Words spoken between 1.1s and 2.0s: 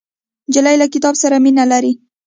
سره مینه لري.